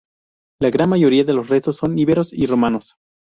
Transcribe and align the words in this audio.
La 0.59 0.71
gran 0.71 0.89
mayoría 0.89 1.23
de 1.23 1.33
los 1.35 1.47
restos 1.47 1.75
son 1.77 1.99
iberos 1.99 2.33
y 2.33 2.47
romanos. 2.47 2.95